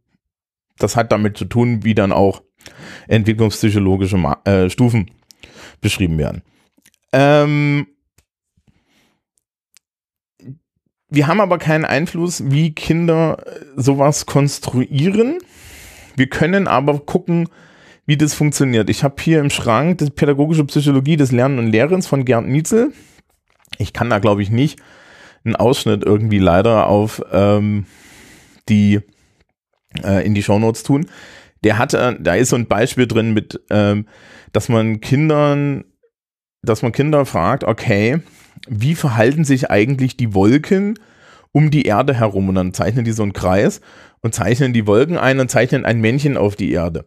[0.78, 2.42] das hat damit zu tun, wie dann auch
[3.08, 5.10] entwicklungspsychologische äh, Stufen
[5.80, 6.42] beschrieben werden.
[7.12, 7.86] Ähm,
[11.08, 15.38] wir haben aber keinen Einfluss, wie Kinder äh, sowas konstruieren.
[16.16, 17.48] Wir können aber gucken,
[18.06, 18.90] wie das funktioniert.
[18.90, 22.92] Ich habe hier im Schrank die pädagogische Psychologie des Lernen und Lehrens von Gerd Nietzel.
[23.78, 24.80] Ich kann da, glaube ich, nicht
[25.44, 27.86] einen Ausschnitt irgendwie leider auf ähm,
[28.68, 29.00] die
[30.02, 31.06] äh, in die Shownotes tun.
[31.64, 34.06] Der hatte, da ist so ein Beispiel drin mit, ähm,
[34.52, 35.84] dass man Kindern,
[36.62, 38.20] dass man Kinder fragt, okay,
[38.68, 40.98] wie verhalten sich eigentlich die Wolken
[41.52, 42.48] um die Erde herum?
[42.48, 43.80] Und dann zeichnen die so einen Kreis
[44.20, 47.06] und zeichnen die Wolken ein und zeichnen ein Männchen auf die Erde.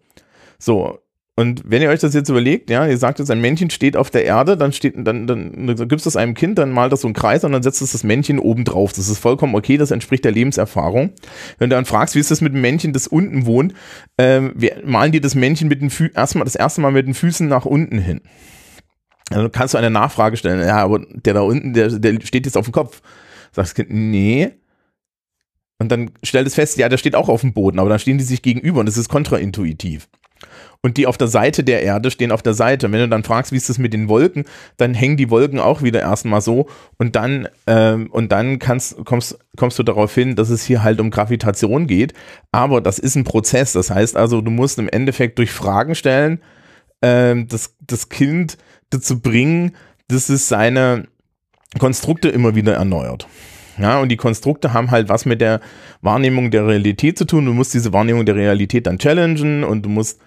[0.58, 1.00] So,
[1.36, 4.12] und wenn ihr euch das jetzt überlegt, ja, ihr sagt jetzt, ein Männchen steht auf
[4.12, 7.02] der Erde, dann steht, dann, dann, dann gibst du es einem Kind, dann malt das
[7.02, 8.94] so einen Kreis und dann setzt es das Männchen oben drauf.
[8.94, 11.12] Das ist vollkommen okay, das entspricht der Lebenserfahrung.
[11.58, 13.74] Wenn du dann fragst, wie ist das mit dem Männchen, das unten wohnt,
[14.20, 17.16] ähm, wir malen die das Männchen mit den Fü erstmal das erste Mal mit den
[17.16, 18.22] Füßen nach unten hin.
[19.32, 22.58] Dann kannst du eine Nachfrage stellen, ja, aber der da unten, der, der steht jetzt
[22.58, 23.02] auf dem Kopf.
[23.52, 24.52] Sagst das Kind, nee.
[25.80, 28.20] Und dann stellt es fest, ja, der steht auch auf dem Boden, aber dann stehen
[28.20, 30.08] die sich gegenüber und das ist kontraintuitiv
[30.82, 32.92] und die auf der Seite der Erde stehen auf der Seite.
[32.92, 34.44] wenn du dann fragst, wie ist das mit den Wolken,
[34.78, 39.40] dann hängen die Wolken auch wieder erstmal so und dann, ähm, und dann kannst, kommst,
[39.56, 42.14] kommst du darauf hin, dass es hier halt um Gravitation geht.
[42.52, 43.74] Aber das ist ein Prozess.
[43.74, 46.42] Das heißt also, du musst im Endeffekt durch Fragen stellen,
[47.02, 48.58] ähm, das, das Kind
[48.90, 49.76] dazu bringen,
[50.08, 51.08] dass es seine
[51.80, 53.28] Konstrukte immer wieder erneuert.
[53.78, 55.60] Ja, und die Konstrukte haben halt was mit der
[56.02, 57.46] Wahrnehmung der Realität zu tun.
[57.46, 60.22] Du musst diese Wahrnehmung der Realität dann challengen und du musst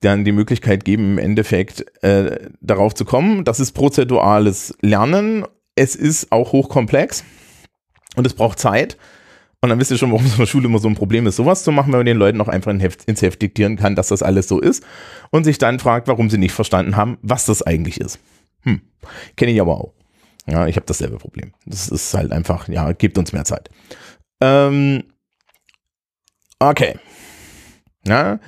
[0.00, 3.44] dann die Möglichkeit geben, im Endeffekt äh, darauf zu kommen.
[3.44, 5.44] Das ist prozedurales Lernen.
[5.74, 7.24] Es ist auch hochkomplex
[8.16, 8.96] und es braucht Zeit.
[9.60, 11.34] Und dann wisst ihr schon, warum es in der Schule immer so ein Problem ist,
[11.34, 14.22] sowas zu machen, wenn man den Leuten auch einfach ins Heft diktieren kann, dass das
[14.22, 14.84] alles so ist
[15.30, 18.20] und sich dann fragt, warum sie nicht verstanden haben, was das eigentlich ist.
[18.62, 18.80] Hm,
[19.36, 19.94] kenne ich aber auch.
[20.46, 21.52] Ja, ich habe dasselbe Problem.
[21.66, 23.68] Das ist halt einfach, ja, gibt uns mehr Zeit.
[24.40, 25.04] Ähm,
[26.60, 26.94] okay.
[28.06, 28.38] Ja,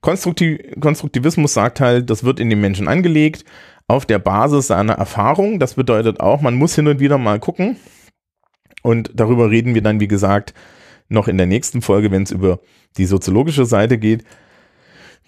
[0.00, 3.44] Konstruktiv Konstruktivismus sagt halt, das wird in den Menschen angelegt
[3.88, 5.58] auf der Basis seiner Erfahrung.
[5.58, 7.76] Das bedeutet auch, man muss hin und wieder mal gucken.
[8.82, 10.54] Und darüber reden wir dann, wie gesagt,
[11.08, 12.60] noch in der nächsten Folge, wenn es über
[12.96, 14.24] die soziologische Seite geht.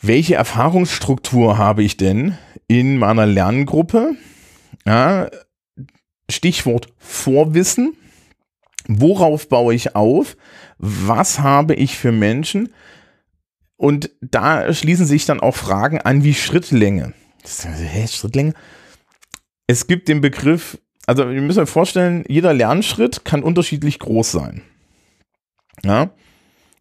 [0.00, 4.12] Welche Erfahrungsstruktur habe ich denn in meiner Lerngruppe?
[4.86, 5.28] Ja,
[6.30, 7.94] Stichwort Vorwissen.
[8.86, 10.36] Worauf baue ich auf?
[10.78, 12.70] Was habe ich für Menschen?
[13.78, 17.14] Und da schließen sich dann auch Fragen an wie Schrittlänge.
[17.44, 18.52] Hä, Schrittlänge?
[19.68, 24.62] Es gibt den Begriff, also wir müssen uns vorstellen, jeder Lernschritt kann unterschiedlich groß sein.
[25.84, 26.10] Ja.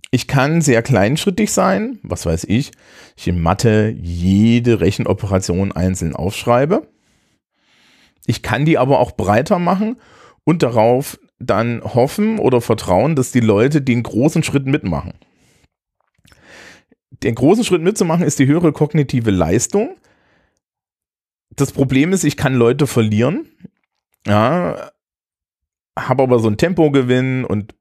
[0.10, 2.72] Ich kann sehr kleinschrittig sein, was weiß ich,
[3.16, 6.88] ich in Mathe jede Rechenoperation einzeln aufschreibe.
[8.26, 9.98] Ich kann die aber auch breiter machen
[10.46, 15.14] und darauf dann hoffen oder vertrauen, dass die Leute den großen Schritt mitmachen
[17.24, 19.96] den großen Schritt mitzumachen ist die höhere kognitive Leistung.
[21.56, 23.48] Das Problem ist, ich kann Leute verlieren.
[24.26, 24.92] Ja,
[25.98, 27.74] habe aber so ein Tempogewinn und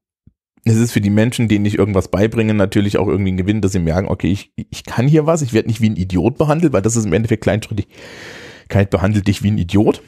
[0.65, 3.71] es ist für die Menschen, denen ich irgendwas beibringe, natürlich auch irgendwie ein Gewinn, dass
[3.71, 6.73] sie merken, okay, ich, ich kann hier was, ich werde nicht wie ein Idiot behandelt,
[6.73, 10.01] weil das ist im Endeffekt Kleinschrittigkeit behandelt dich wie ein Idiot.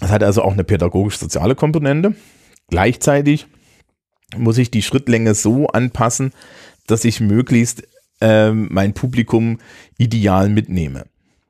[0.00, 2.14] Das hat also auch eine pädagogisch-soziale Komponente.
[2.68, 3.46] Gleichzeitig
[4.36, 6.32] muss ich die Schrittlänge so anpassen,
[6.86, 7.84] dass ich möglichst
[8.20, 9.58] ähm, mein Publikum
[9.98, 11.06] ideal mitnehme.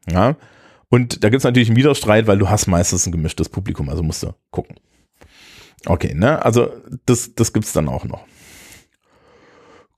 [0.09, 0.37] Ja.
[0.89, 4.03] Und da gibt es natürlich einen Widerstreit, weil du hast meistens ein gemischtes Publikum, also
[4.03, 4.77] musst du gucken.
[5.87, 6.45] Okay, ne?
[6.45, 6.71] Also
[7.07, 8.25] das, das gibt es dann auch noch.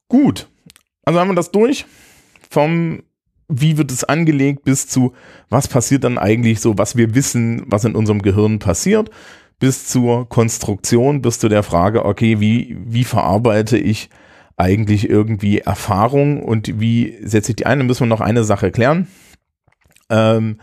[0.08, 0.48] Gut.
[1.04, 1.86] Also haben wir das durch.
[2.50, 3.02] Vom
[3.48, 5.12] wie wird es angelegt bis zu
[5.50, 9.10] was passiert dann eigentlich so, was wir wissen, was in unserem Gehirn passiert,
[9.58, 14.08] bis zur Konstruktion, bis zu der Frage, okay, wie, wie verarbeite ich
[14.56, 17.78] eigentlich irgendwie Erfahrung und wie setze ich die ein?
[17.78, 19.08] Dann müssen wir noch eine Sache klären.
[20.10, 20.58] Ähm,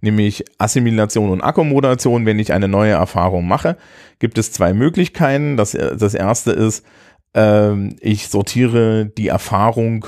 [0.00, 2.26] nämlich Assimilation und Akkommodation.
[2.26, 3.76] Wenn ich eine neue Erfahrung mache,
[4.18, 5.56] gibt es zwei Möglichkeiten.
[5.56, 6.84] Das, das erste ist,
[7.34, 10.06] ähm, ich sortiere die Erfahrung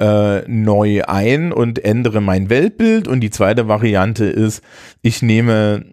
[0.00, 3.08] äh, neu ein und ändere mein Weltbild.
[3.08, 4.62] Und die zweite Variante ist,
[5.00, 5.84] ich nehme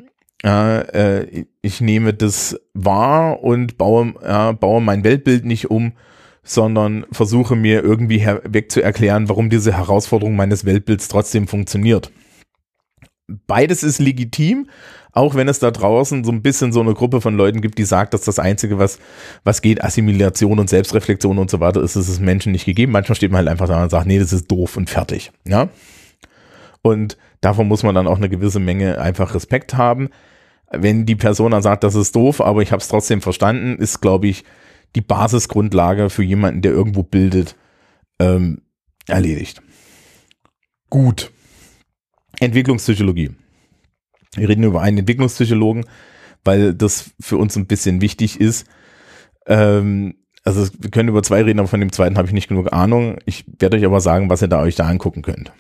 [0.44, 5.94] äh, ich nehme das wahr und baue, äh, baue mein Weltbild nicht um,
[6.49, 12.12] sondern versuche mir irgendwie wegzuerklären, warum diese Herausforderung meines Weltbilds trotzdem funktioniert.
[13.45, 14.67] Beides ist legitim,
[15.12, 17.83] auch wenn es da draußen so ein bisschen so eine Gruppe von Leuten gibt, die
[17.83, 18.97] sagt, dass das Einzige, was,
[19.43, 22.93] was geht, Assimilation und Selbstreflexion und so weiter ist, ist es Menschen nicht gegeben.
[22.93, 25.31] Manchmal steht man halt einfach da und sagt, nee, das ist doof und fertig.
[25.45, 25.69] Ja.
[26.81, 30.09] Und davon muss man dann auch eine gewisse Menge einfach Respekt haben.
[30.71, 34.01] Wenn die Person dann sagt, das ist doof, aber ich habe es trotzdem verstanden, ist,
[34.01, 34.43] glaube ich,
[34.95, 37.56] die Basisgrundlage für jemanden, der irgendwo bildet,
[38.19, 38.62] ähm,
[39.08, 39.62] erledigt.
[40.89, 41.32] Gut.
[42.39, 43.32] Entwicklungspsychologie.
[44.36, 45.86] Wir reden über einen Entwicklungspsychologen,
[46.43, 48.65] weil das für uns ein bisschen wichtig ist.
[49.45, 52.71] Ähm, also wir können über zwei reden, aber von dem zweiten habe ich nicht genug
[52.71, 53.17] Ahnung.
[53.25, 55.52] Ich werde euch aber sagen, was ihr da euch da angucken könnt.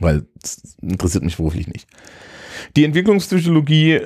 [0.00, 1.86] Weil das interessiert mich beruflich nicht.
[2.76, 4.00] Die Entwicklungspsychologie,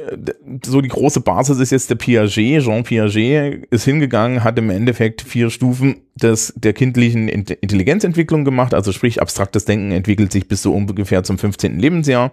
[0.65, 2.63] so die große Basis ist jetzt der Piaget.
[2.63, 8.75] Jean Piaget ist hingegangen, hat im Endeffekt vier Stufen des, der kindlichen Intelligenzentwicklung gemacht.
[8.75, 11.79] Also sprich, abstraktes Denken entwickelt sich bis so ungefähr zum 15.
[11.79, 12.33] Lebensjahr.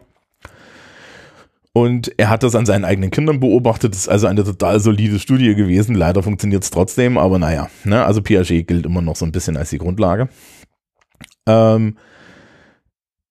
[1.73, 3.93] Und er hat das an seinen eigenen Kindern beobachtet.
[3.93, 5.93] Das ist also eine total solide Studie gewesen.
[5.93, 7.69] Leider funktioniert es trotzdem, aber naja.
[7.83, 8.05] Ne?
[8.05, 10.29] Also Piaget gilt immer noch so ein bisschen als die Grundlage.
[11.45, 11.97] Ähm,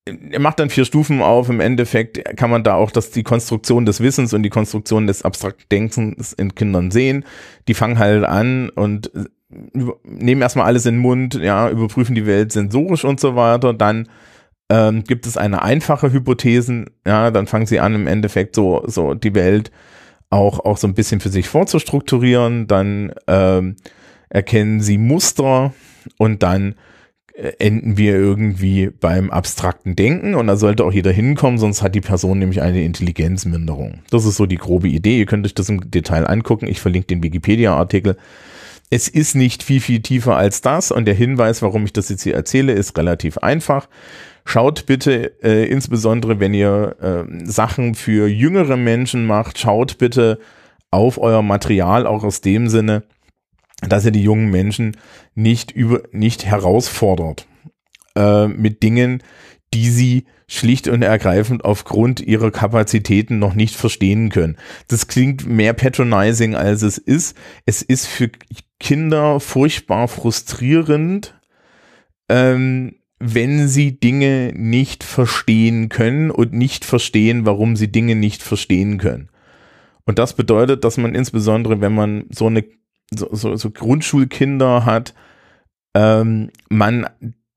[0.07, 1.49] er macht dann vier Stufen auf.
[1.49, 5.23] Im Endeffekt kann man da auch das, die Konstruktion des Wissens und die Konstruktion des
[5.23, 7.25] abstrakten Denkens in Kindern sehen.
[7.69, 9.11] Die fangen halt an und
[10.03, 13.73] nehmen erstmal alles in den Mund, ja, überprüfen die Welt sensorisch und so weiter.
[13.73, 14.09] Dann
[14.69, 19.15] ähm, gibt es eine einfache Hypothesen, ja, dann fangen sie an, im Endeffekt so, so
[19.15, 19.71] die Welt
[20.29, 23.77] auch, auch so ein bisschen für sich vorzustrukturieren, dann ähm,
[24.29, 25.73] erkennen sie Muster
[26.19, 26.75] und dann äh,
[27.35, 32.01] enden wir irgendwie beim abstrakten Denken und da sollte auch jeder hinkommen, sonst hat die
[32.01, 34.03] Person nämlich eine Intelligenzminderung.
[34.11, 35.19] Das ist so die grobe Idee.
[35.19, 36.69] Ihr könnt euch das im Detail angucken.
[36.69, 38.17] Ich verlinke den Wikipedia-Artikel.
[38.91, 42.23] Es ist nicht viel, viel tiefer als das und der Hinweis, warum ich das jetzt
[42.23, 43.89] hier erzähle, ist relativ einfach.
[44.45, 50.39] Schaut bitte, äh, insbesondere wenn ihr äh, Sachen für jüngere Menschen macht, schaut bitte
[50.93, 53.03] auf euer Material auch aus dem Sinne,
[53.89, 54.97] dass ihr die jungen Menschen
[55.35, 57.47] nicht über nicht herausfordert
[58.17, 59.23] äh, mit Dingen,
[59.73, 64.57] die sie schlicht und ergreifend aufgrund ihrer Kapazitäten noch nicht verstehen können.
[64.89, 67.37] Das klingt mehr patronizing als es ist.
[67.67, 68.31] Es ist für
[68.79, 71.35] Kinder furchtbar frustrierend,
[72.29, 78.99] ähm, wenn sie Dinge nicht verstehen können und nicht verstehen, warum sie Dinge nicht verstehen
[78.99, 79.31] können.
[80.05, 82.65] Und das bedeutet, dass man insbesondere, wenn man so eine
[83.11, 85.15] so, so, so Grundschulkinder hat,
[85.95, 87.07] ähm, man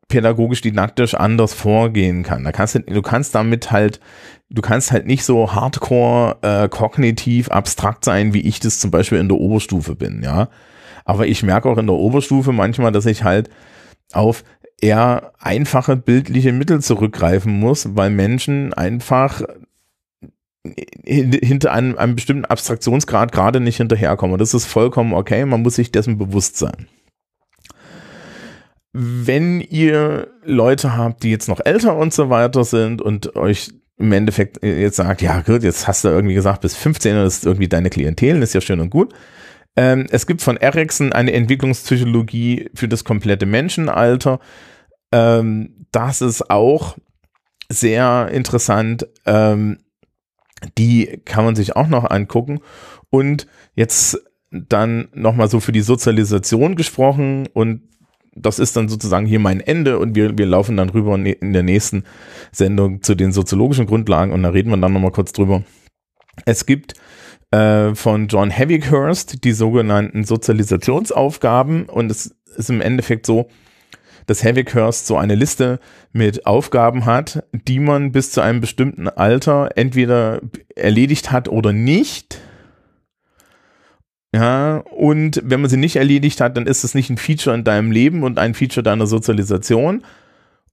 [0.07, 2.43] pädagogisch didaktisch anders vorgehen kann.
[2.43, 3.99] Da kannst du, du kannst damit halt,
[4.49, 9.19] du kannst halt nicht so hardcore äh, kognitiv abstrakt sein, wie ich das zum Beispiel
[9.19, 10.49] in der Oberstufe bin, ja.
[11.03, 13.49] Aber ich merke auch in der Oberstufe manchmal, dass ich halt
[14.13, 14.43] auf
[14.79, 19.41] eher einfache bildliche Mittel zurückgreifen muss, weil Menschen einfach
[21.05, 24.37] hinter einem, einem bestimmten Abstraktionsgrad gerade nicht hinterherkommen.
[24.37, 26.87] das ist vollkommen okay, man muss sich dessen bewusst sein.
[28.93, 34.11] Wenn ihr Leute habt, die jetzt noch älter und so weiter sind und euch im
[34.11, 37.89] Endeffekt jetzt sagt, ja gut, jetzt hast du irgendwie gesagt, bis 15 ist irgendwie deine
[37.89, 39.13] Klientel, ist ja schön und gut.
[39.75, 44.39] Ähm, es gibt von Ericsson eine Entwicklungspsychologie für das komplette Menschenalter.
[45.11, 46.97] Ähm, das ist auch
[47.69, 49.07] sehr interessant.
[49.25, 49.79] Ähm,
[50.77, 52.59] die kann man sich auch noch angucken.
[53.09, 54.19] Und jetzt
[54.51, 57.81] dann nochmal so für die Sozialisation gesprochen und
[58.39, 61.63] das ist dann sozusagen hier mein Ende und wir, wir laufen dann rüber in der
[61.63, 62.03] nächsten
[62.51, 65.63] Sendung zu den soziologischen Grundlagen und da reden wir dann nochmal kurz drüber.
[66.45, 66.93] Es gibt
[67.51, 73.49] äh, von John Havighurst die sogenannten Sozialisationsaufgaben und es ist im Endeffekt so,
[74.27, 75.79] dass Havighurst so eine Liste
[76.11, 80.41] mit Aufgaben hat, die man bis zu einem bestimmten Alter entweder
[80.75, 82.39] erledigt hat oder nicht.
[84.35, 87.63] Ja, und wenn man sie nicht erledigt hat, dann ist es nicht ein Feature in
[87.63, 90.03] deinem Leben und ein Feature deiner Sozialisation.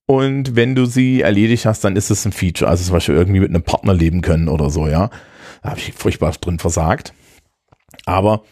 [0.07, 2.69] Und wenn du sie erledigt hast, dann ist es ein Feature.
[2.69, 5.11] Also zum Beispiel irgendwie mit einem Partner leben können oder so, ja.
[5.63, 7.15] Da habe ich furchtbar drin versagt.
[8.05, 8.43] Aber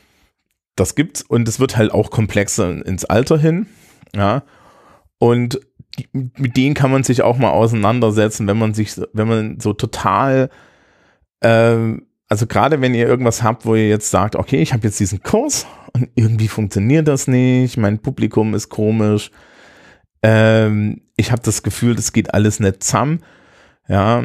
[0.76, 3.66] das gibt's und es wird halt auch komplexer ins Alter hin.
[4.14, 4.44] Ja.
[5.22, 5.60] Und
[6.00, 9.72] die, mit denen kann man sich auch mal auseinandersetzen, wenn man sich, wenn man so
[9.72, 10.50] total,
[11.42, 11.76] äh,
[12.28, 15.22] also gerade wenn ihr irgendwas habt, wo ihr jetzt sagt, okay, ich habe jetzt diesen
[15.22, 19.30] Kurs und irgendwie funktioniert das nicht, mein Publikum ist komisch,
[20.24, 23.22] ähm, ich habe das Gefühl, das geht alles nicht zusammen,
[23.86, 24.24] ja,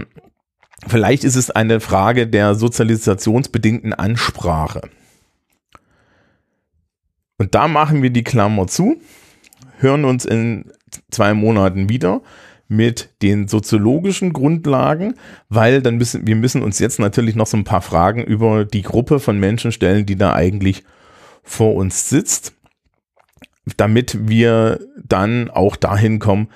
[0.88, 4.81] Vielleicht ist es eine Frage der sozialisationsbedingten Ansprache.
[7.39, 9.01] Und da machen wir die Klammer zu,
[9.79, 10.71] hören uns in
[11.12, 12.21] zwei Monaten wieder
[12.67, 15.15] mit den soziologischen Grundlagen,
[15.50, 18.82] weil dann müssen wir müssen uns jetzt natürlich noch so ein paar Fragen über die
[18.82, 20.84] Gruppe von Menschen stellen, die da eigentlich
[21.43, 22.53] vor uns sitzt,
[23.78, 26.49] damit wir dann auch dahin kommen,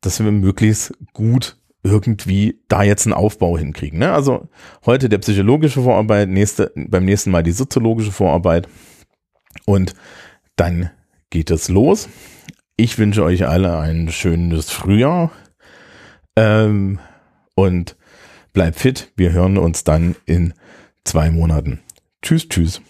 [0.00, 3.98] dass wir möglichst gut irgendwie da jetzt einen Aufbau hinkriegen.
[3.98, 4.12] Ne?
[4.12, 4.48] Also
[4.84, 8.68] heute der psychologische Vorarbeit, nächste, beim nächsten Mal die soziologische Vorarbeit
[9.64, 9.94] und
[10.56, 10.90] dann
[11.30, 12.08] geht es los.
[12.80, 15.32] Ich wünsche euch alle ein schönes Frühjahr
[16.36, 17.00] ähm,
[17.56, 17.96] und
[18.52, 19.12] bleibt fit.
[19.16, 20.54] Wir hören uns dann in
[21.02, 21.80] zwei Monaten.
[22.22, 22.80] Tschüss, tschüss.